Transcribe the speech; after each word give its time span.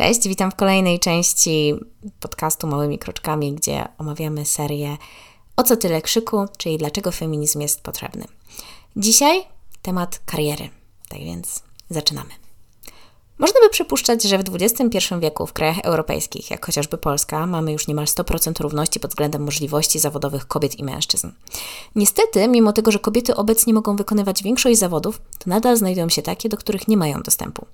Cześć, 0.00 0.28
witam 0.28 0.50
w 0.50 0.54
kolejnej 0.54 0.98
części 0.98 1.74
podcastu 2.20 2.66
Małymi 2.66 2.98
Kroczkami, 2.98 3.52
gdzie 3.52 3.88
omawiamy 3.98 4.44
serię 4.44 4.96
O 5.56 5.62
co 5.62 5.76
tyle 5.76 6.02
krzyku, 6.02 6.46
czyli 6.58 6.78
dlaczego 6.78 7.12
feminizm 7.12 7.60
jest 7.60 7.82
potrzebny. 7.82 8.24
Dzisiaj 8.96 9.42
temat 9.82 10.20
kariery. 10.26 10.68
Tak 11.08 11.20
więc 11.20 11.62
zaczynamy. 11.90 12.30
Można 13.40 13.60
by 13.60 13.68
przypuszczać, 13.70 14.22
że 14.22 14.38
w 14.38 14.42
XXI 14.54 14.98
wieku 15.20 15.46
w 15.46 15.52
krajach 15.52 15.78
europejskich, 15.78 16.50
jak 16.50 16.66
chociażby 16.66 16.98
Polska, 16.98 17.46
mamy 17.46 17.72
już 17.72 17.88
niemal 17.88 18.04
100% 18.04 18.60
równości 18.60 19.00
pod 19.00 19.10
względem 19.10 19.42
możliwości 19.42 19.98
zawodowych 19.98 20.46
kobiet 20.46 20.78
i 20.78 20.84
mężczyzn. 20.84 21.30
Niestety, 21.96 22.48
mimo 22.48 22.72
tego, 22.72 22.90
że 22.92 22.98
kobiety 22.98 23.36
obecnie 23.36 23.74
mogą 23.74 23.96
wykonywać 23.96 24.42
większość 24.42 24.78
zawodów, 24.78 25.20
to 25.38 25.50
nadal 25.50 25.76
znajdują 25.76 26.08
się 26.08 26.22
takie, 26.22 26.48
do 26.48 26.56
których 26.56 26.88
nie 26.88 26.96
mają 26.96 27.22
dostępu, 27.22 27.66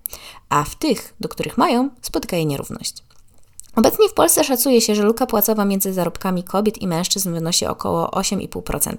a 0.48 0.64
w 0.64 0.74
tych, 0.74 1.14
do 1.20 1.28
których 1.28 1.58
mają, 1.58 1.90
spotyka 2.02 2.36
je 2.36 2.44
nierówność. 2.44 3.02
Obecnie 3.76 4.08
w 4.08 4.14
Polsce 4.14 4.44
szacuje 4.44 4.80
się, 4.80 4.94
że 4.94 5.02
luka 5.02 5.26
płacowa 5.26 5.64
między 5.64 5.92
zarobkami 5.92 6.44
kobiet 6.44 6.82
i 6.82 6.86
mężczyzn 6.86 7.32
wynosi 7.32 7.66
około 7.66 8.06
8,5%. 8.06 8.96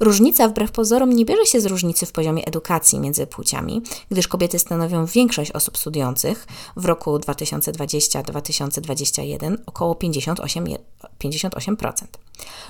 Różnica 0.00 0.48
wbrew 0.48 0.70
pozorom 0.70 1.12
nie 1.12 1.24
bierze 1.24 1.46
się 1.46 1.60
z 1.60 1.66
różnicy 1.66 2.06
w 2.06 2.12
poziomie 2.12 2.44
edukacji 2.44 3.00
między 3.00 3.26
płciami, 3.26 3.82
gdyż 4.10 4.28
kobiety 4.28 4.58
stanowią 4.58 5.06
większość 5.06 5.52
osób 5.52 5.78
studiujących 5.78 6.46
w 6.76 6.84
roku 6.84 7.16
2020-2021 7.16 9.56
około 9.66 9.94
58%. 9.94 10.76
58%. 11.24 11.92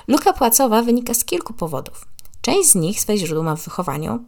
Luka 0.09 0.33
płacowa 0.33 0.83
wynika 0.83 1.15
z 1.15 1.25
kilku 1.25 1.53
powodów. 1.53 2.07
Część 2.41 2.69
z 2.69 2.75
nich 2.75 3.01
swoje 3.01 3.19
źródło 3.19 3.43
ma 3.43 3.57
w 3.57 3.65
wychowaniu, 3.65 4.25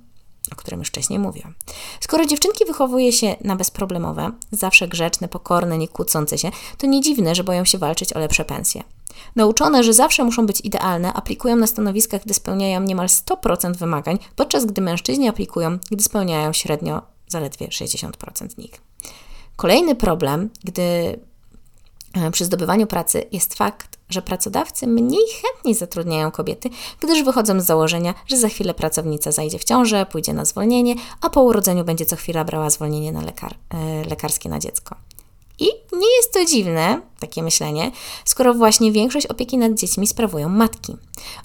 o 0.53 0.57
którym 0.57 0.81
już 0.81 0.89
wcześniej 0.89 1.19
mówiłam. 1.19 1.55
Skoro 2.01 2.27
dziewczynki 2.27 2.65
wychowuje 2.65 3.13
się 3.13 3.37
na 3.45 3.57
bezproblemowe, 3.57 4.33
zawsze 4.53 4.89
grzeczne, 4.89 5.29
pokorne, 5.29 5.79
nie 5.79 5.89
kłócące 5.89 6.39
się, 6.39 6.51
to 6.79 6.87
nie 6.87 7.01
dziwne, 7.01 7.35
że 7.35 7.45
boją 7.45 7.65
się 7.65 7.79
walczyć 7.79 8.13
o 8.13 8.19
lepsze 8.19 8.45
pensje. 8.45 8.83
Nauczone, 9.37 9.85
że 9.85 9.93
zawsze 9.93 10.25
muszą 10.25 10.47
być 10.47 10.61
idealne, 10.61 11.13
aplikują 11.13 11.57
na 11.57 11.67
stanowiskach, 11.67 12.25
gdy 12.25 12.35
spełniają 12.35 12.81
niemal 12.81 13.07
100% 13.07 13.77
wymagań, 13.77 14.19
podczas 14.37 14.65
gdy 14.65 14.81
mężczyźni 14.81 15.29
aplikują, 15.29 15.79
gdy 15.91 16.03
spełniają 16.03 16.53
średnio 16.53 17.03
zaledwie 17.29 17.69
60% 17.69 18.51
z 18.51 18.57
nich. 18.57 18.81
Kolejny 19.57 19.95
problem, 19.95 20.51
gdy 20.65 21.19
przy 22.33 22.45
zdobywaniu 22.45 22.87
pracy 22.87 23.25
jest 23.33 23.55
fakt, 23.55 23.99
że 24.09 24.23
pracodawcy 24.23 24.87
mniej 24.87 25.27
chętnie 25.43 25.75
zatrudniają 25.75 26.31
kobiety, 26.31 26.71
gdyż 27.01 27.23
wychodzą 27.23 27.61
z 27.61 27.65
założenia, 27.65 28.15
że 28.27 28.37
za 28.37 28.49
chwilę 28.49 28.75
pracownica 28.75 29.33
zajdzie 29.33 29.59
w 29.59 29.65
ciążę, 29.65 30.07
pójdzie 30.07 30.33
na 30.33 30.45
zwolnienie, 30.45 30.95
a 31.21 31.31
po 31.31 31.43
urodzeniu 31.43 31.85
będzie 31.85 32.07
co 32.07 32.17
chwila 32.17 32.45
brała 32.45 32.71
zwolnienie 32.71 33.13
na 33.13 33.23
lekar, 33.23 33.55
e, 33.71 34.05
lekarskie 34.05 34.49
na 34.49 34.59
dziecko. 34.59 34.97
I 35.59 35.65
nie 35.93 36.17
jest 36.17 36.33
to 36.33 36.45
dziwne, 36.45 37.01
takie 37.21 37.43
myślenie, 37.43 37.91
skoro 38.25 38.55
właśnie 38.55 38.93
większość 38.93 39.27
opieki 39.27 39.59
nad 39.59 39.75
dziećmi 39.75 40.07
sprawują 40.07 40.49
matki. 40.49 40.97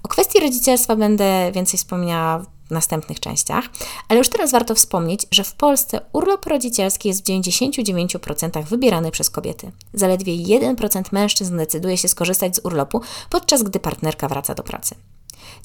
O 0.03 0.07
kwestii 0.07 0.39
rodzicielstwa 0.39 0.95
będę 0.95 1.51
więcej 1.51 1.77
wspomniała 1.77 2.45
następnych 2.71 3.19
częściach, 3.19 3.65
ale 4.07 4.17
już 4.17 4.29
teraz 4.29 4.51
warto 4.51 4.75
wspomnieć, 4.75 5.27
że 5.31 5.43
w 5.43 5.53
Polsce 5.53 6.01
urlop 6.13 6.45
rodzicielski 6.45 7.07
jest 7.07 7.21
w 7.21 7.27
99% 7.27 8.63
wybierany 8.63 9.11
przez 9.11 9.29
kobiety. 9.29 9.71
Zaledwie 9.93 10.33
1% 10.33 11.03
mężczyzn 11.11 11.57
decyduje 11.57 11.97
się 11.97 12.07
skorzystać 12.07 12.55
z 12.55 12.61
urlopu, 12.63 13.01
podczas 13.29 13.63
gdy 13.63 13.79
partnerka 13.79 14.27
wraca 14.27 14.55
do 14.55 14.63
pracy. 14.63 14.95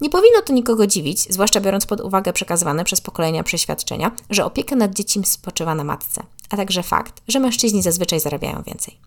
Nie 0.00 0.10
powinno 0.10 0.42
to 0.42 0.52
nikogo 0.52 0.86
dziwić, 0.86 1.32
zwłaszcza 1.32 1.60
biorąc 1.60 1.86
pod 1.86 2.00
uwagę 2.00 2.32
przekazywane 2.32 2.84
przez 2.84 3.00
pokolenia 3.00 3.44
przeświadczenia, 3.44 4.10
że 4.30 4.44
opieka 4.44 4.76
nad 4.76 4.94
dziećmi 4.94 5.24
spoczywa 5.24 5.74
na 5.74 5.84
matce, 5.84 6.22
a 6.50 6.56
także 6.56 6.82
fakt, 6.82 7.22
że 7.28 7.40
mężczyźni 7.40 7.82
zazwyczaj 7.82 8.20
zarabiają 8.20 8.62
więcej. 8.62 8.98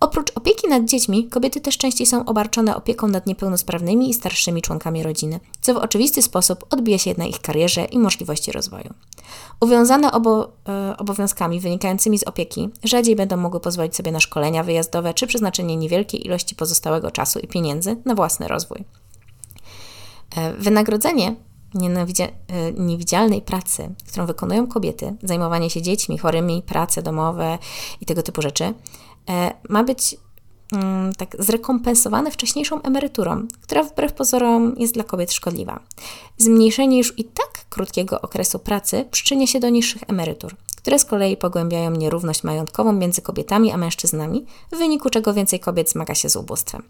Oprócz 0.00 0.32
opieki 0.34 0.68
nad 0.68 0.84
dziećmi, 0.84 1.28
kobiety 1.28 1.60
też 1.60 1.78
częściej 1.78 2.06
są 2.06 2.24
obarczone 2.24 2.76
opieką 2.76 3.08
nad 3.08 3.26
niepełnosprawnymi 3.26 4.10
i 4.10 4.14
starszymi 4.14 4.62
członkami 4.62 5.02
rodziny, 5.02 5.40
co 5.60 5.74
w 5.74 5.76
oczywisty 5.76 6.22
sposób 6.22 6.64
odbija 6.70 6.98
się 6.98 7.14
na 7.18 7.24
ich 7.24 7.40
karierze 7.40 7.84
i 7.84 7.98
możliwości 7.98 8.52
rozwoju. 8.52 8.94
Uwiązane 9.60 10.12
obo, 10.12 10.52
e, 10.68 10.96
obowiązkami 10.96 11.60
wynikającymi 11.60 12.18
z 12.18 12.22
opieki 12.22 12.68
rzadziej 12.82 13.16
będą 13.16 13.36
mogły 13.36 13.60
pozwolić 13.60 13.96
sobie 13.96 14.12
na 14.12 14.20
szkolenia 14.20 14.62
wyjazdowe 14.62 15.14
czy 15.14 15.26
przeznaczenie 15.26 15.76
niewielkiej 15.76 16.26
ilości 16.26 16.54
pozostałego 16.54 17.10
czasu 17.10 17.38
i 17.38 17.48
pieniędzy 17.48 17.96
na 18.04 18.14
własny 18.14 18.48
rozwój. 18.48 18.84
E, 20.36 20.52
wynagrodzenie 20.52 21.36
niewidzialnej 22.78 23.42
pracy, 23.42 23.94
którą 24.08 24.26
wykonują 24.26 24.66
kobiety, 24.66 25.16
zajmowanie 25.22 25.70
się 25.70 25.82
dziećmi, 25.82 26.18
chorymi, 26.18 26.62
prace 26.62 27.02
domowe 27.02 27.58
i 28.00 28.06
tego 28.06 28.22
typu 28.22 28.42
rzeczy, 28.42 28.64
e, 29.28 29.52
ma 29.68 29.84
być 29.84 30.16
mm, 30.72 31.12
tak 31.12 31.36
zrekompensowane 31.38 32.30
wcześniejszą 32.30 32.82
emeryturą, 32.82 33.46
która 33.62 33.82
wbrew 33.82 34.12
pozorom 34.12 34.74
jest 34.78 34.94
dla 34.94 35.04
kobiet 35.04 35.32
szkodliwa. 35.32 35.80
Zmniejszenie 36.38 36.98
już 36.98 37.18
i 37.18 37.24
tak 37.24 37.64
krótkiego 37.68 38.20
okresu 38.20 38.58
pracy 38.58 39.04
przyczynia 39.10 39.46
się 39.46 39.60
do 39.60 39.68
niższych 39.68 40.02
emerytur, 40.08 40.56
które 40.84 40.98
z 40.98 41.04
kolei 41.04 41.36
pogłębiają 41.36 41.90
nierówność 41.90 42.44
majątkową 42.44 42.92
między 42.92 43.22
kobietami 43.22 43.72
a 43.72 43.76
mężczyznami, 43.76 44.46
w 44.72 44.76
wyniku 44.76 45.10
czego 45.10 45.34
więcej 45.34 45.60
kobiet 45.60 45.90
zmaga 45.90 46.14
się 46.14 46.28
z 46.28 46.36
ubóstwem. 46.36 46.82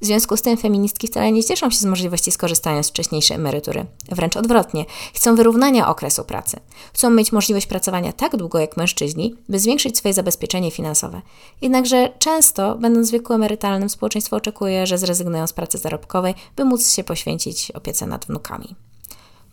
W 0.00 0.06
związku 0.06 0.36
z 0.36 0.42
tym 0.42 0.56
feministki 0.56 1.06
wcale 1.06 1.32
nie 1.32 1.44
cieszą 1.44 1.70
się 1.70 1.76
z 1.76 1.84
możliwości 1.84 2.30
skorzystania 2.32 2.82
z 2.82 2.88
wcześniejszej 2.88 3.36
emerytury. 3.36 3.86
Wręcz 4.08 4.36
odwrotnie, 4.36 4.84
chcą 5.14 5.36
wyrównania 5.36 5.88
okresu 5.88 6.24
pracy. 6.24 6.60
Chcą 6.94 7.10
mieć 7.10 7.32
możliwość 7.32 7.66
pracowania 7.66 8.12
tak 8.12 8.36
długo 8.36 8.58
jak 8.58 8.76
mężczyźni, 8.76 9.34
by 9.48 9.60
zwiększyć 9.60 9.98
swoje 9.98 10.14
zabezpieczenie 10.14 10.70
finansowe. 10.70 11.22
Jednakże 11.60 12.12
często, 12.18 12.74
będąc 12.74 13.08
w 13.08 13.12
wieku 13.12 13.32
emerytalnym, 13.32 13.88
społeczeństwo 13.88 14.36
oczekuje, 14.36 14.86
że 14.86 14.98
zrezygnują 14.98 15.46
z 15.46 15.52
pracy 15.52 15.78
zarobkowej, 15.78 16.34
by 16.56 16.64
móc 16.64 16.92
się 16.92 17.04
poświęcić 17.04 17.70
opiece 17.70 18.06
nad 18.06 18.26
wnukami. 18.26 18.74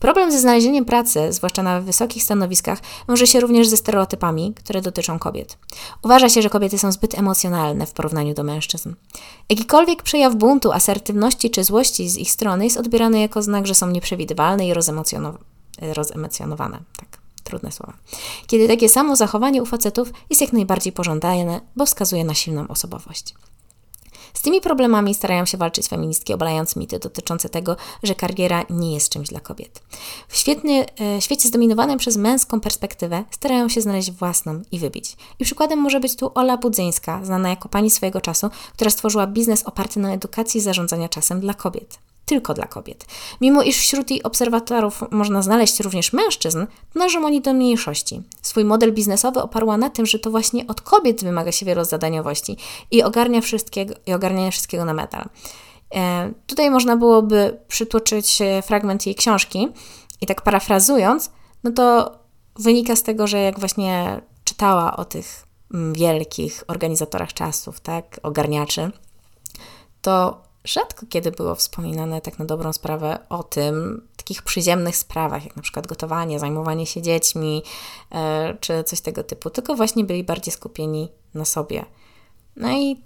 Problem 0.06 0.32
ze 0.32 0.40
znalezieniem 0.40 0.86
pracy, 0.86 1.34
zwłaszcza 1.34 1.64
na 1.64 1.82
wysokich 1.82 2.24
stanowiskach, 2.24 2.80
wiąże 3.10 3.28
się 3.28 3.40
również 3.40 3.68
ze 3.68 3.78
stereotypami, 3.78 4.54
które 4.54 4.82
dotyczą 4.82 5.20
kobiet. 5.20 5.58
Uważa 6.04 6.30
się, 6.30 6.42
że 6.42 6.50
kobiety 6.50 6.78
są 6.78 6.92
zbyt 6.92 7.20
emocjonalne 7.20 7.86
w 7.86 7.94
porównaniu 7.94 8.34
do 8.34 8.44
mężczyzn. 8.44 8.94
Jakikolwiek 9.50 10.04
przejaw 10.04 10.36
buntu, 10.36 10.72
asertywności 10.72 11.50
czy 11.50 11.64
złości 11.64 12.10
z 12.10 12.18
ich 12.18 12.32
strony 12.32 12.64
jest 12.64 12.78
odbierany 12.78 13.20
jako 13.20 13.42
znak, 13.42 13.68
że 13.68 13.76
są 13.76 13.90
nieprzewidywalne 13.90 14.68
i 14.68 14.74
rozemocjonowane. 15.94 16.80
Tak, 16.98 17.18
trudne 17.44 17.72
słowa. 17.72 17.94
Kiedy 18.48 18.68
takie 18.68 18.90
samo 18.90 19.16
zachowanie 19.16 19.64
u 19.64 19.66
facetów 19.66 20.12
jest 20.30 20.42
jak 20.42 20.54
najbardziej 20.54 20.94
pożądane, 20.94 21.62
bo 21.76 21.86
wskazuje 21.86 22.26
na 22.26 22.34
silną 22.34 22.68
osobowość. 22.68 23.34
Z 24.35 24.41
tymi 24.41 24.62
problemami 24.62 25.13
starają 25.13 25.46
się 25.46 25.57
walczyć 25.57 25.88
feministki, 25.88 26.34
obalając 26.34 26.75
mity 26.75 27.00
dotyczące 27.00 27.50
tego, 27.50 27.75
że 28.03 28.16
kariera 28.16 28.66
nie 28.69 28.94
jest 28.94 29.09
czymś 29.09 29.29
dla 29.29 29.40
kobiet. 29.40 29.84
W 30.28 30.38
świetny, 30.38 30.85
e, 31.01 31.22
świecie 31.22 31.47
zdominowanym 31.47 31.97
przez 31.97 32.18
męską 32.18 32.59
perspektywę 32.59 33.23
starają 33.31 33.69
się 33.69 33.81
znaleźć 33.81 34.12
własną 34.12 34.62
i 34.72 34.79
wybić. 34.79 35.18
I 35.40 35.46
przykładem 35.46 35.79
może 35.79 36.00
być 36.00 36.16
tu 36.16 36.31
Ola 36.35 36.57
Budzyńska, 36.57 37.25
znana 37.25 37.50
jako 37.50 37.69
pani 37.69 37.90
swojego 37.91 38.22
czasu, 38.22 38.50
która 38.73 38.90
stworzyła 38.90 39.28
biznes 39.28 39.63
oparty 39.63 40.00
na 40.00 40.13
edukacji 40.13 40.62
zarządzania 40.62 41.09
czasem 41.09 41.40
dla 41.40 41.53
kobiet 41.53 42.00
tylko 42.25 42.53
dla 42.53 42.66
kobiet. 42.66 43.06
Mimo 43.41 43.63
iż 43.63 43.78
wśród 43.78 44.12
jej 44.12 44.24
obserwatorów 44.24 45.03
można 45.12 45.41
znaleźć 45.41 45.80
również 45.80 46.13
mężczyzn, 46.13 46.66
należą 46.96 47.25
oni 47.25 47.41
do 47.41 47.53
mniejszości. 47.53 48.22
Swój 48.41 48.66
model 48.66 48.94
biznesowy 48.94 49.41
oparła 49.41 49.78
na 49.78 49.90
tym, 49.90 50.06
że 50.06 50.19
to 50.19 50.31
właśnie 50.31 50.68
od 50.68 50.81
kobiet 50.81 51.24
wymaga 51.24 51.52
się 51.52 51.66
wielozadaniowości 51.66 52.58
i 52.91 53.03
ogarnia 53.03 53.41
wszystkiego, 53.41 53.94
i 54.06 54.14
ogarniania 54.14 54.52
wszystkiego 54.52 54.85
na 54.85 54.94
metal. 54.94 55.30
E, 55.96 56.31
tutaj 56.47 56.69
można 56.69 56.97
byłoby 56.97 57.59
przytoczyć 57.68 58.41
e, 58.41 58.62
fragment 58.62 59.06
jej 59.06 59.16
książki 59.16 59.68
i 60.22 60.25
tak 60.25 60.41
parafrazując, 60.41 61.31
no 61.64 61.72
to 61.72 62.12
wynika 62.56 62.96
z 62.96 63.03
tego, 63.03 63.28
że 63.28 63.40
jak 63.40 63.59
właśnie 63.59 64.22
czytała 64.44 64.97
o 64.97 65.06
tych 65.06 65.46
mm, 65.74 65.94
wielkich 65.94 66.64
organizatorach 66.68 67.34
czasów, 67.34 67.79
tak, 67.79 68.20
ogarniaczy, 68.23 68.91
to 70.02 70.45
rzadko 70.66 71.06
kiedy 71.09 71.32
było 71.32 71.56
wspominane 71.56 72.22
tak 72.22 72.40
na 72.40 72.46
dobrą 72.46 72.73
sprawę 72.73 73.20
o 73.29 73.44
tym, 73.44 74.08
takich 74.17 74.41
przyziemnych 74.41 74.96
sprawach, 74.96 75.46
jak 75.46 75.56
na 75.56 75.62
przykład 75.62 75.88
gotowanie, 75.88 76.40
zajmowanie 76.40 76.85
się 76.85 77.02
dziećmi, 77.02 77.64
e, 78.12 78.58
czy 78.59 78.84
coś 78.84 79.02
tego 79.02 79.23
typu, 79.23 79.50
tylko 79.50 79.76
właśnie 79.76 80.03
byli 80.03 80.23
bardziej 80.23 80.53
skupieni 80.53 81.09
na 81.34 81.46
sobie. 81.46 81.85
No 82.56 82.72
i 82.72 83.03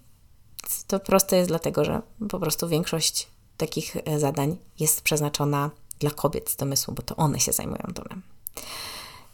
to 0.87 0.99
proste 0.99 1.37
jest 1.37 1.49
dlatego, 1.49 1.85
że 1.85 2.01
po 2.29 2.39
prostu 2.39 2.67
większość 2.67 3.27
takich 3.57 3.97
e, 4.05 4.19
zadań 4.19 4.57
jest 4.79 5.01
przeznaczona 5.01 5.71
dla 5.99 6.11
kobiet 6.11 6.49
z 6.49 6.55
domysłu, 6.55 6.93
bo 6.93 7.01
to 7.01 7.15
one 7.15 7.39
się 7.39 7.51
zajmują 7.51 7.83
domem. 7.93 8.21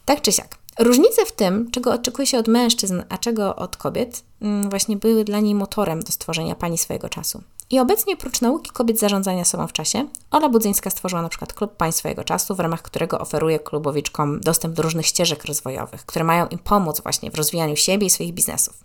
Tak 0.05 0.21
czy 0.21 0.31
siak. 0.31 0.57
Różnice 0.79 1.25
w 1.25 1.31
tym, 1.31 1.71
czego 1.71 1.93
oczekuje 1.93 2.27
się 2.27 2.37
od 2.37 2.47
mężczyzn, 2.47 3.01
a 3.09 3.17
czego 3.17 3.55
od 3.55 3.77
kobiet, 3.77 4.23
mm, 4.41 4.69
właśnie 4.69 4.97
były 4.97 5.23
dla 5.23 5.39
niej 5.39 5.55
motorem 5.55 6.03
do 6.03 6.11
stworzenia 6.11 6.55
pani 6.55 6.77
swojego 6.77 7.09
czasu. 7.09 7.43
I 7.69 7.79
obecnie 7.79 8.17
prócz 8.17 8.41
nauki 8.41 8.71
kobiet 8.71 8.99
zarządzania 8.99 9.45
sobą 9.45 9.67
w 9.67 9.73
czasie, 9.73 10.07
Ola 10.31 10.49
Budzyńska 10.49 10.89
stworzyła 10.89 11.21
na 11.21 11.29
przykład 11.29 11.53
klub 11.53 11.75
Pań 11.75 11.91
swojego 11.91 12.23
czasu, 12.23 12.55
w 12.55 12.59
ramach 12.59 12.81
którego 12.81 13.19
oferuje 13.19 13.59
klubowiczkom 13.59 14.39
dostęp 14.39 14.75
do 14.75 14.83
różnych 14.83 15.05
ścieżek 15.05 15.45
rozwojowych, 15.45 16.05
które 16.05 16.25
mają 16.25 16.47
im 16.47 16.59
pomóc 16.59 17.01
właśnie 17.01 17.31
w 17.31 17.35
rozwijaniu 17.35 17.75
siebie 17.75 18.07
i 18.07 18.09
swoich 18.09 18.33
biznesów. 18.33 18.84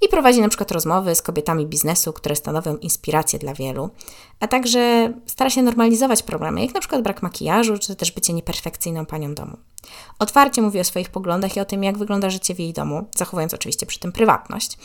I 0.00 0.08
prowadzi 0.08 0.40
na 0.40 0.48
przykład 0.48 0.70
rozmowy 0.70 1.14
z 1.14 1.22
kobietami 1.22 1.66
biznesu, 1.66 2.12
które 2.12 2.36
stanowią 2.36 2.76
inspirację 2.76 3.38
dla 3.38 3.54
wielu, 3.54 3.90
a 4.40 4.48
także 4.48 5.12
stara 5.26 5.50
się 5.50 5.62
normalizować 5.62 6.22
problemy, 6.22 6.62
jak 6.62 6.74
na 6.74 6.80
przykład 6.80 7.02
brak 7.02 7.22
makijażu, 7.22 7.78
czy 7.78 7.96
też 7.96 8.12
bycie 8.12 8.32
nieperfekcyjną 8.32 9.06
panią 9.06 9.34
domu. 9.34 9.56
Otwarcie 10.18 10.62
mówi 10.62 10.80
o 10.80 10.84
swoich 10.84 11.10
poglądach 11.10 11.56
i 11.56 11.60
o 11.60 11.64
tym, 11.64 11.84
jak 11.84 11.98
wygląda 11.98 12.30
życie 12.30 12.54
w 12.54 12.58
jej 12.58 12.72
domu, 12.72 13.06
zachowując 13.16 13.54
oczywiście 13.54 13.86
przy 13.86 13.98
tym 13.98 14.12
prywatność. 14.12 14.78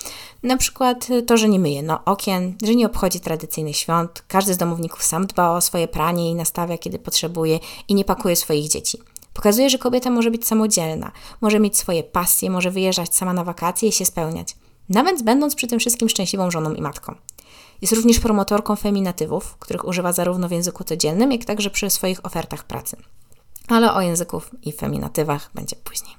Na 0.44 0.58
przykład 0.58 1.08
to, 1.28 1.38
że 1.38 1.50
nie 1.50 1.60
myje 1.60 1.84
no, 1.84 2.06
okien, 2.06 2.56
że 2.64 2.76
nie 2.76 2.86
obchodzi 2.86 3.20
tradycyjnych 3.20 3.76
świąt, 3.76 4.24
każdy 4.28 4.54
z 4.54 4.58
domowników 4.58 5.04
sam 5.04 5.28
dba 5.28 5.52
o 5.52 5.62
swoje 5.62 5.88
pranie 5.88 6.32
i 6.32 6.36
nastawia, 6.36 6.78
kiedy 6.78 7.00
potrzebuje 7.00 7.60
i 7.88 7.96
nie 7.96 8.06
pakuje 8.06 8.36
swoich 8.36 8.70
dzieci. 8.70 8.98
Pokazuje, 9.34 9.70
że 9.70 9.78
kobieta 9.78 10.10
może 10.10 10.32
być 10.32 10.48
samodzielna, 10.48 11.12
może 11.42 11.60
mieć 11.60 11.78
swoje 11.78 12.04
pasje, 12.04 12.50
może 12.50 12.72
wyjeżdżać 12.72 13.16
sama 13.16 13.34
na 13.34 13.44
wakacje 13.44 13.90
i 13.90 13.92
się 13.92 14.06
spełniać, 14.06 14.56
nawet 14.90 15.24
będąc 15.24 15.56
przy 15.56 15.68
tym 15.68 15.80
wszystkim 15.80 16.10
szczęśliwą 16.10 16.52
żoną 16.52 16.74
i 16.74 16.82
matką. 16.82 17.16
Jest 17.82 17.94
również 17.94 18.20
promotorką 18.20 18.76
feminatywów, 18.76 19.56
których 19.60 19.88
używa 19.88 20.14
zarówno 20.14 20.48
w 20.48 20.52
języku 20.52 20.84
codziennym, 20.84 21.32
jak 21.32 21.46
także 21.46 21.70
przy 21.70 21.90
swoich 21.90 22.26
ofertach 22.26 22.64
pracy. 22.64 22.98
Ale 23.68 23.94
o 23.94 24.02
języków 24.02 24.52
i 24.62 24.72
feminatywach 24.72 25.50
będzie 25.54 25.76
później. 25.76 26.16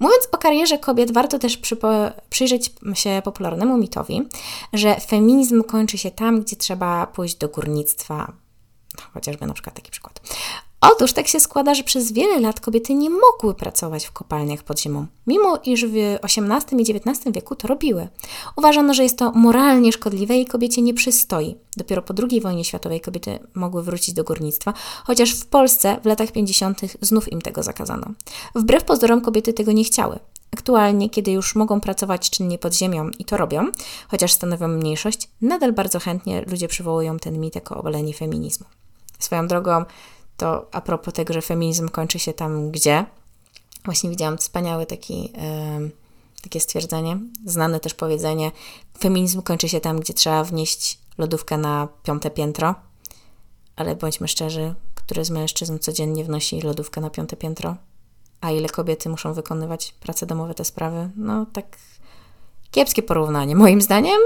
Mówiąc 0.00 0.28
o 0.32 0.38
karierze 0.38 0.78
kobiet, 0.78 1.12
warto 1.12 1.38
też 1.38 1.60
przyjrzeć 2.30 2.72
się 2.94 3.22
popularnemu 3.24 3.78
mitowi, 3.78 4.28
że 4.72 5.00
feminizm 5.00 5.62
kończy 5.62 5.98
się 5.98 6.10
tam, 6.10 6.40
gdzie 6.40 6.56
trzeba 6.56 7.06
pójść 7.06 7.34
do 7.34 7.48
górnictwa, 7.48 8.32
chociażby 9.14 9.46
na 9.46 9.54
przykład 9.54 9.76
taki 9.76 9.90
przykład. 9.90 10.20
Otóż 10.92 11.12
tak 11.12 11.28
się 11.28 11.40
składa, 11.40 11.74
że 11.74 11.82
przez 11.82 12.12
wiele 12.12 12.40
lat 12.40 12.60
kobiety 12.60 12.94
nie 12.94 13.10
mogły 13.10 13.54
pracować 13.54 14.06
w 14.06 14.12
kopalniach 14.12 14.62
pod 14.62 14.80
ziemią, 14.80 15.06
mimo 15.26 15.58
iż 15.64 15.86
w 15.86 15.94
XVIII 16.22 16.82
i 16.82 16.96
XIX 16.96 17.34
wieku 17.34 17.54
to 17.54 17.68
robiły. 17.68 18.08
Uważano, 18.56 18.94
że 18.94 19.02
jest 19.02 19.18
to 19.18 19.32
moralnie 19.32 19.92
szkodliwe 19.92 20.36
i 20.36 20.46
kobiecie 20.46 20.82
nie 20.82 20.94
przystoi. 20.94 21.56
Dopiero 21.76 22.02
po 22.02 22.14
II 22.30 22.40
wojnie 22.40 22.64
światowej 22.64 23.00
kobiety 23.00 23.38
mogły 23.54 23.82
wrócić 23.82 24.14
do 24.14 24.24
górnictwa, 24.24 24.74
chociaż 25.04 25.34
w 25.34 25.46
Polsce 25.46 26.00
w 26.02 26.06
latach 26.06 26.32
50. 26.32 26.80
znów 27.00 27.32
im 27.32 27.42
tego 27.42 27.62
zakazano. 27.62 28.06
Wbrew 28.54 28.84
pozorom 28.84 29.20
kobiety 29.20 29.52
tego 29.52 29.72
nie 29.72 29.84
chciały. 29.84 30.18
Aktualnie, 30.52 31.10
kiedy 31.10 31.30
już 31.30 31.54
mogą 31.54 31.80
pracować 31.80 32.30
czynnie 32.30 32.58
pod 32.58 32.74
ziemią 32.74 33.10
i 33.18 33.24
to 33.24 33.36
robią, 33.36 33.66
chociaż 34.08 34.32
stanowią 34.32 34.68
mniejszość, 34.68 35.28
nadal 35.40 35.72
bardzo 35.72 36.00
chętnie 36.00 36.44
ludzie 36.46 36.68
przywołują 36.68 37.18
ten 37.18 37.40
mit 37.40 37.54
jako 37.54 37.76
obalenie 37.76 38.14
feminizmu. 38.14 38.66
Swoją 39.18 39.46
drogą, 39.46 39.84
to 40.36 40.66
a 40.72 40.80
propos 40.80 41.14
tego, 41.14 41.34
że 41.34 41.42
feminizm 41.42 41.88
kończy 41.88 42.18
się 42.18 42.32
tam, 42.32 42.70
gdzie. 42.70 43.04
Właśnie 43.84 44.10
widziałam 44.10 44.38
wspaniałe 44.38 44.86
taki, 44.86 45.32
takie 46.42 46.60
stwierdzenie, 46.60 47.18
znane 47.44 47.80
też 47.80 47.94
powiedzenie: 47.94 48.50
feminizm 48.98 49.42
kończy 49.42 49.68
się 49.68 49.80
tam, 49.80 50.00
gdzie 50.00 50.14
trzeba 50.14 50.44
wnieść 50.44 50.98
lodówkę 51.18 51.58
na 51.58 51.88
piąte 52.02 52.30
piętro. 52.30 52.74
Ale 53.76 53.96
bądźmy 53.96 54.28
szczerzy, 54.28 54.74
który 54.94 55.24
z 55.24 55.30
mężczyzn 55.30 55.78
codziennie 55.78 56.24
wnosi 56.24 56.60
lodówkę 56.60 57.00
na 57.00 57.10
piąte 57.10 57.36
piętro? 57.36 57.76
A 58.40 58.50
ile 58.50 58.68
kobiety 58.68 59.08
muszą 59.08 59.32
wykonywać 59.32 59.92
prace 60.00 60.26
domowe, 60.26 60.54
te 60.54 60.64
sprawy? 60.64 61.10
No 61.16 61.46
tak 61.52 61.76
kiepskie 62.70 63.02
porównanie. 63.02 63.56
Moim 63.56 63.82
zdaniem 63.82 64.20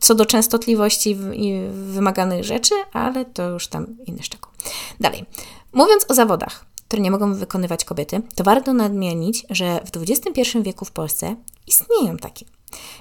co 0.00 0.14
do 0.14 0.26
częstotliwości 0.26 1.10
i 1.32 1.68
wymaganych 1.70 2.44
rzeczy, 2.44 2.74
ale 2.92 3.24
to 3.24 3.48
już 3.48 3.68
tam 3.68 3.86
inny 4.06 4.22
szczegół. 4.22 4.52
Dalej. 5.00 5.26
Mówiąc 5.72 6.06
o 6.08 6.14
zawodach, 6.14 6.64
które 6.88 7.02
nie 7.02 7.10
mogą 7.10 7.34
wykonywać 7.34 7.84
kobiety, 7.84 8.22
to 8.34 8.44
warto 8.44 8.72
nadmienić, 8.72 9.46
że 9.50 9.80
w 9.84 10.10
XXI 10.10 10.62
wieku 10.62 10.84
w 10.84 10.90
Polsce 10.90 11.36
istnieją 11.66 12.16
takie. 12.16 12.44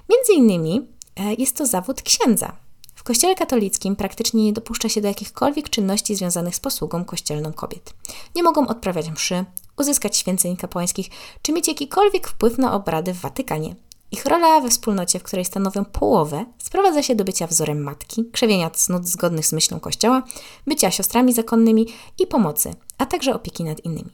Między 0.10 0.34
innymi 0.34 0.88
e, 1.16 1.34
jest 1.34 1.58
to 1.58 1.66
zawód 1.66 2.02
księdza. 2.02 2.56
W 2.96 3.04
Kościele 3.04 3.36
katolickim 3.36 3.96
praktycznie 3.96 4.44
nie 4.44 4.54
dopuszcza 4.54 4.90
się 4.90 5.02
do 5.02 5.08
jakichkolwiek 5.08 5.70
czynności 5.70 6.16
związanych 6.16 6.56
z 6.56 6.60
posługą 6.60 7.06
kościelną 7.06 7.54
kobiet. 7.54 7.94
Nie 8.36 8.44
mogą 8.44 8.68
odprawiać 8.68 9.10
mszy, 9.10 9.46
uzyskać 9.78 10.18
święceń 10.18 10.58
kapłańskich, 10.58 11.10
czy 11.42 11.52
mieć 11.52 11.68
jakikolwiek 11.68 12.28
wpływ 12.28 12.58
na 12.58 12.74
obrady 12.74 13.14
w 13.14 13.22
Watykanie. 13.22 13.76
Ich 14.16 14.26
rola 14.26 14.62
we 14.62 14.70
wspólnocie, 14.70 15.20
w 15.20 15.24
której 15.24 15.46
stanowią 15.46 15.86
połowę, 15.86 16.46
sprowadza 16.58 17.04
się 17.04 17.16
do 17.16 17.24
bycia 17.24 17.48
wzorem 17.48 17.84
matki, 17.84 18.26
krzewienia 18.32 18.70
cnót 18.70 19.08
zgodnych 19.08 19.46
z 19.46 19.54
myślą 19.54 19.80
Kościoła, 19.80 20.24
bycia 20.68 20.92
siostrami 20.92 21.34
zakonnymi 21.34 21.88
i 22.20 22.28
pomocy, 22.28 22.74
a 22.98 23.06
także 23.06 23.36
opieki 23.36 23.64
nad 23.64 23.86
innymi. 23.86 24.10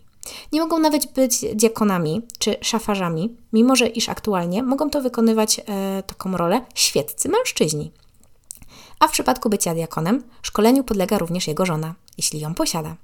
Nie 0.51 0.61
mogą 0.61 0.79
nawet 0.79 1.13
być 1.13 1.45
diakonami 1.55 2.21
czy 2.39 2.55
szafarzami, 2.61 3.35
mimo 3.53 3.75
że 3.75 3.87
iż 3.87 4.09
aktualnie 4.09 4.63
mogą 4.63 4.89
to 4.89 5.01
wykonywać 5.01 5.59
e, 5.59 6.03
taką 6.07 6.37
rolę 6.37 6.65
świeccy 6.75 7.29
mężczyźni. 7.29 7.91
A 8.99 9.07
w 9.07 9.11
przypadku 9.11 9.49
bycia 9.49 9.73
diakonem, 9.73 10.23
szkoleniu 10.41 10.83
podlega 10.83 11.17
również 11.17 11.47
jego 11.47 11.65
żona, 11.65 11.95
jeśli 12.17 12.39
ją 12.39 12.55
posiada. 12.55 12.95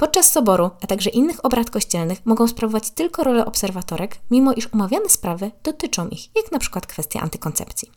Podczas 0.00 0.32
soboru, 0.32 0.70
a 0.82 0.86
także 0.86 1.10
innych 1.10 1.44
obrad 1.44 1.70
kościelnych 1.70 2.26
mogą 2.26 2.48
sprawować 2.48 2.90
tylko 2.90 3.24
rolę 3.24 3.46
obserwatorek, 3.46 4.16
mimo 4.30 4.52
iż 4.52 4.68
omawiane 4.72 5.08
sprawy 5.08 5.50
dotyczą 5.62 6.08
ich, 6.08 6.36
jak 6.36 6.52
na 6.52 6.58
przykład 6.58 6.86
kwestia 6.86 7.20
antykoncepcji. 7.20 7.90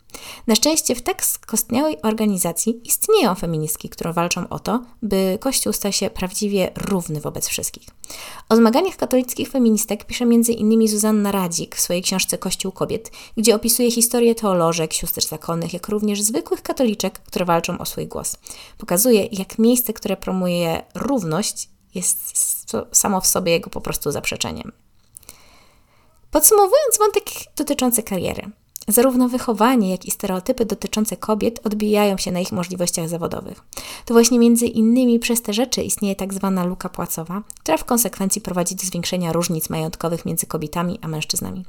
Na 0.47 0.55
szczęście 0.55 0.95
w 0.95 1.01
tak 1.01 1.25
skostniałej 1.25 2.01
organizacji 2.01 2.81
istnieją 2.87 3.35
feministki, 3.35 3.89
które 3.89 4.13
walczą 4.13 4.49
o 4.49 4.59
to, 4.59 4.81
by 5.01 5.37
Kościół 5.41 5.73
stał 5.73 5.91
się 5.91 6.09
prawdziwie 6.09 6.71
równy 6.75 7.21
wobec 7.21 7.47
wszystkich. 7.47 7.87
O 8.49 8.55
zmaganiach 8.55 8.95
katolickich 8.95 9.49
feministek 9.49 10.05
pisze 10.05 10.23
m.in. 10.23 10.87
Zuzanna 10.87 11.31
Radzik 11.31 11.75
w 11.75 11.81
swojej 11.81 12.01
książce 12.01 12.37
Kościół 12.37 12.71
Kobiet, 12.71 13.11
gdzie 13.37 13.55
opisuje 13.55 13.91
historię 13.91 14.35
teolożek, 14.35 14.93
sióstr 14.93 15.23
zakonnych, 15.23 15.73
jak 15.73 15.87
również 15.87 16.21
zwykłych 16.21 16.61
katoliczek, 16.61 17.19
które 17.19 17.45
walczą 17.45 17.77
o 17.77 17.85
swój 17.85 18.07
głos. 18.07 18.35
Pokazuje, 18.77 19.27
jak 19.31 19.59
miejsce, 19.59 19.93
które 19.93 20.17
promuje 20.17 20.83
równość, 20.95 21.69
jest 21.95 22.33
samo 22.91 23.21
w 23.21 23.27
sobie 23.27 23.51
jego 23.51 23.69
po 23.69 23.81
prostu 23.81 24.11
zaprzeczeniem. 24.11 24.71
Podsumowując 26.31 26.97
wątek 26.99 27.23
dotyczący 27.55 28.03
kariery, 28.03 28.51
zarówno 28.87 29.29
wychowanie, 29.29 29.91
jak 29.91 30.05
i 30.05 30.11
stereotypy 30.11 30.65
dotyczące 30.65 31.17
kobiet 31.17 31.59
odbijają 31.63 32.17
się 32.17 32.31
na 32.31 32.39
ich 32.39 32.51
możliwościach 32.51 33.09
zawodowych. 33.09 33.61
To 34.05 34.13
właśnie 34.13 34.39
między 34.39 34.65
innymi 34.65 35.19
przez 35.19 35.41
te 35.41 35.53
rzeczy 35.53 35.83
istnieje 35.83 36.15
tak 36.15 36.33
zwana 36.33 36.65
luka 36.65 36.89
płacowa, 36.89 37.41
która 37.59 37.77
w 37.77 37.85
konsekwencji 37.85 38.41
prowadzi 38.41 38.75
do 38.75 38.83
zwiększenia 38.83 39.33
różnic 39.33 39.69
majątkowych 39.69 40.25
między 40.25 40.45
kobietami 40.45 40.99
a 41.01 41.07
mężczyznami 41.07 41.65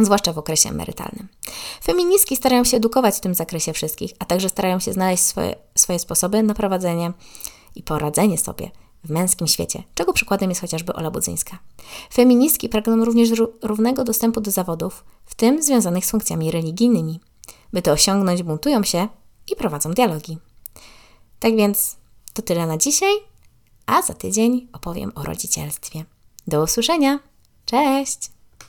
zwłaszcza 0.00 0.32
w 0.32 0.38
okresie 0.38 0.68
emerytalnym. 0.68 1.28
Feministki 1.84 2.36
starają 2.36 2.64
się 2.64 2.76
edukować 2.76 3.16
w 3.16 3.20
tym 3.20 3.34
zakresie 3.34 3.72
wszystkich, 3.72 4.12
a 4.18 4.24
także 4.24 4.48
starają 4.48 4.80
się 4.80 4.92
znaleźć 4.92 5.22
swoje, 5.22 5.54
swoje 5.74 5.98
sposoby 5.98 6.42
na 6.42 6.54
prowadzenie 6.54 7.12
i 7.74 7.82
poradzenie 7.82 8.38
sobie 8.38 8.70
w 9.04 9.10
męskim 9.10 9.46
świecie, 9.46 9.82
czego 9.94 10.12
przykładem 10.12 10.50
jest 10.50 10.60
chociażby 10.60 10.92
Ola 10.92 11.10
Budzyńska. 11.10 11.58
Feministki 12.14 12.68
pragną 12.68 13.04
również 13.04 13.30
równego 13.62 14.04
dostępu 14.04 14.40
do 14.40 14.50
zawodów, 14.50 15.04
w 15.26 15.34
tym 15.34 15.62
związanych 15.62 16.06
z 16.06 16.10
funkcjami 16.10 16.50
religijnymi. 16.50 17.20
By 17.72 17.82
to 17.82 17.92
osiągnąć, 17.92 18.42
buntują 18.42 18.82
się 18.82 19.08
i 19.52 19.56
prowadzą 19.56 19.92
dialogi. 19.92 20.38
Tak 21.40 21.56
więc 21.56 21.96
to 22.32 22.42
tyle 22.42 22.66
na 22.66 22.76
dzisiaj, 22.78 23.14
a 23.86 24.02
za 24.02 24.14
tydzień 24.14 24.68
opowiem 24.72 25.12
o 25.14 25.22
rodzicielstwie. 25.22 26.04
Do 26.46 26.62
usłyszenia! 26.62 27.18
Cześć! 27.66 28.31